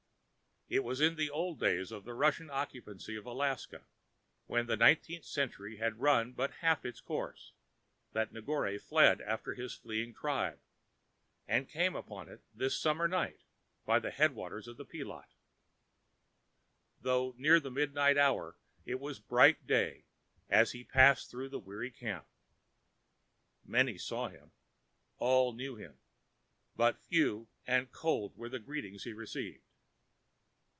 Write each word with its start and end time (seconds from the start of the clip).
It 0.73 0.85
was 0.85 1.01
in 1.01 1.17
the 1.17 1.29
old 1.29 1.59
days 1.59 1.91
of 1.91 2.05
the 2.05 2.13
Russian 2.13 2.49
occupancy 2.49 3.17
of 3.17 3.25
Alaska, 3.25 3.83
when 4.45 4.67
the 4.67 4.77
nineteenth 4.77 5.25
century 5.25 5.75
had 5.75 5.99
run 5.99 6.31
but 6.31 6.49
half 6.61 6.85
its 6.85 7.01
course, 7.01 7.51
that 8.13 8.31
Negore 8.31 8.79
fled 8.79 9.19
after 9.19 9.53
his 9.53 9.73
fleeing 9.73 10.13
tribe 10.13 10.61
and 11.45 11.67
came 11.67 11.93
upon 11.93 12.29
it 12.29 12.41
this 12.55 12.73
summer 12.79 13.05
night 13.09 13.41
by 13.85 13.99
the 13.99 14.11
head 14.11 14.33
waters 14.33 14.65
of 14.65 14.77
the 14.77 14.85
Pee 14.85 15.03
lat. 15.03 15.33
Though 17.01 17.35
near 17.37 17.59
the 17.59 17.69
midnight 17.69 18.17
hour, 18.17 18.55
it 18.85 19.01
was 19.01 19.19
bright 19.19 19.67
day 19.67 20.05
as 20.49 20.71
he 20.71 20.85
passed 20.85 21.29
through 21.29 21.49
the 21.49 21.59
weary 21.59 21.91
camp. 21.91 22.25
Many 23.65 23.97
saw 23.97 24.29
him, 24.29 24.53
all 25.17 25.51
knew 25.51 25.75
him, 25.75 25.99
but 26.77 26.97
few 26.97 27.49
and 27.67 27.91
cold 27.91 28.37
were 28.37 28.47
the 28.47 28.57
greetings 28.59 29.03
he 29.03 29.11
received. 29.11 29.65